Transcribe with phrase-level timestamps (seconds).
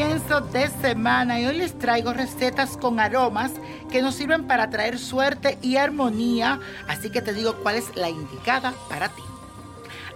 [0.00, 3.52] de semana y hoy les traigo recetas con aromas
[3.90, 6.58] que nos sirven para traer suerte y armonía,
[6.88, 9.20] así que te digo cuál es la indicada para ti.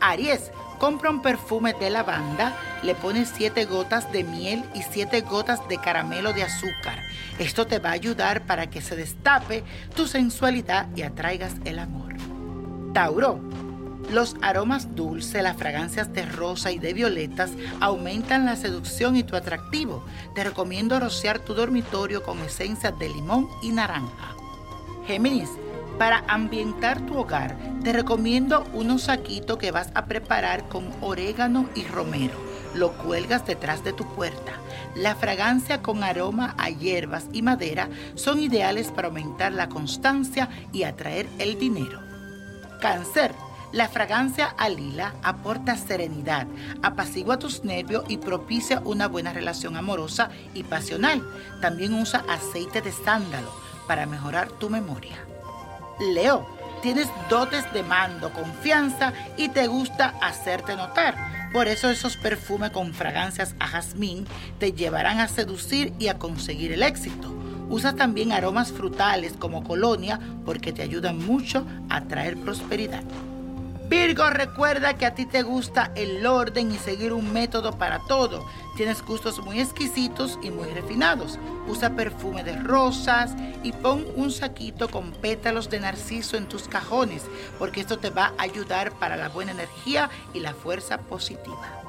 [0.00, 0.50] Aries,
[0.80, 5.78] compra un perfume de lavanda, le pones 7 gotas de miel y 7 gotas de
[5.78, 7.00] caramelo de azúcar.
[7.38, 9.62] Esto te va a ayudar para que se destape
[9.94, 12.14] tu sensualidad y atraigas el amor.
[12.92, 13.40] Tauro,
[14.10, 19.36] los aromas dulces, las fragancias de rosa y de violetas aumentan la seducción y tu
[19.36, 20.04] atractivo.
[20.34, 24.34] Te recomiendo rociar tu dormitorio con esencias de limón y naranja.
[25.06, 25.50] Géminis,
[25.98, 31.84] para ambientar tu hogar, te recomiendo unos saquitos que vas a preparar con orégano y
[31.84, 32.34] romero.
[32.74, 34.52] Lo cuelgas detrás de tu puerta.
[34.94, 40.84] La fragancia con aroma a hierbas y madera son ideales para aumentar la constancia y
[40.84, 42.00] atraer el dinero.
[42.80, 43.47] Cáncer.
[43.70, 46.46] La fragancia a lila aporta serenidad,
[46.82, 51.22] apacigua tus nervios y propicia una buena relación amorosa y pasional.
[51.60, 53.52] También usa aceite de sándalo
[53.86, 55.18] para mejorar tu memoria.
[56.14, 56.46] Leo,
[56.80, 61.50] tienes dotes de mando, confianza y te gusta hacerte notar.
[61.52, 64.26] Por eso esos perfumes con fragancias a jazmín
[64.58, 67.34] te llevarán a seducir y a conseguir el éxito.
[67.68, 73.04] Usa también aromas frutales como colonia porque te ayudan mucho a traer prosperidad.
[73.88, 78.46] Virgo, recuerda que a ti te gusta el orden y seguir un método para todo.
[78.76, 81.38] Tienes gustos muy exquisitos y muy refinados.
[81.66, 87.22] Usa perfume de rosas y pon un saquito con pétalos de narciso en tus cajones,
[87.58, 91.82] porque esto te va a ayudar para la buena energía y la fuerza positiva.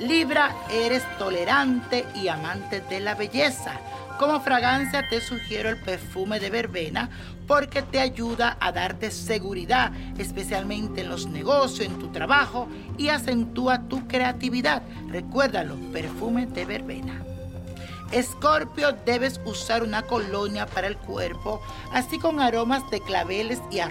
[0.00, 3.78] Libra, eres tolerante y amante de la belleza.
[4.20, 7.08] Como fragancia te sugiero el perfume de verbena
[7.46, 13.88] porque te ayuda a darte seguridad, especialmente en los negocios, en tu trabajo y acentúa
[13.88, 14.82] tu creatividad.
[15.08, 17.24] Recuérdalo, perfume de verbena.
[18.12, 23.90] Escorpio, debes usar una colonia para el cuerpo, así con aromas de claveles y a.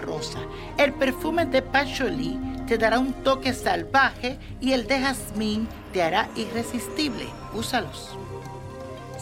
[0.77, 6.29] El perfume de Pacholi te dará un toque salvaje y el de jazmín te hará
[6.35, 7.25] irresistible.
[7.55, 8.15] Úsalos.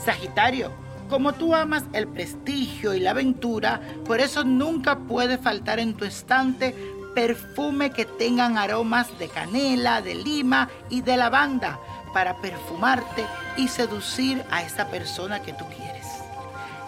[0.03, 5.93] Sagitario, como tú amas el prestigio y la aventura, por eso nunca puede faltar en
[5.93, 6.75] tu estante
[7.15, 11.79] perfume que tengan aromas de canela, de lima y de lavanda
[12.13, 13.25] para perfumarte
[13.57, 16.05] y seducir a esa persona que tú quieres.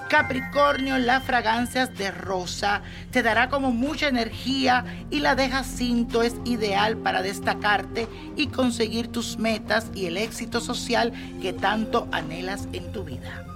[0.09, 2.81] Capricornio, las fragancias de rosa
[3.11, 9.11] te dará como mucha energía y la de jacinto es ideal para destacarte y conseguir
[9.11, 13.48] tus metas y el éxito social que tanto anhelas en tu vida.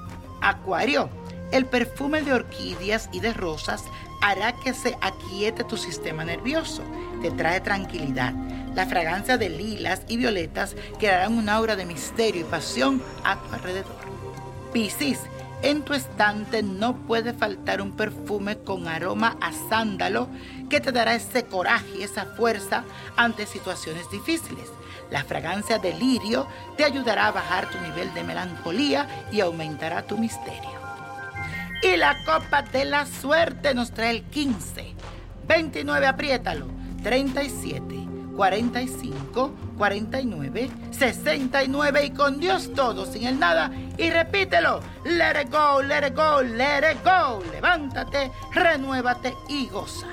[0.43, 1.09] Acuario,
[1.53, 3.85] el perfume de orquídeas y de rosas
[4.21, 6.83] hará que se aquiete tu sistema nervioso,
[7.21, 8.33] te trae tranquilidad.
[8.75, 13.53] La fragancia de lilas y violetas crearán un aura de misterio y pasión a tu
[13.53, 13.95] alrededor.
[14.73, 15.19] Piscis,
[15.63, 20.27] en tu estante no puede faltar un perfume con aroma a sándalo
[20.69, 22.83] que te dará ese coraje y esa fuerza
[23.15, 24.69] ante situaciones difíciles.
[25.09, 30.17] La fragancia de lirio te ayudará a bajar tu nivel de melancolía y aumentará tu
[30.17, 30.71] misterio.
[31.81, 34.93] Y la copa de la suerte nos trae el 15,
[35.47, 36.67] 29, apriétalo,
[37.03, 38.02] 37,
[38.35, 43.71] 45, 49, 69 y con Dios todo, sin el nada.
[43.97, 47.41] Y repítelo, let it go, let it go, let it go.
[47.51, 50.07] Levántate, renuévate y goza.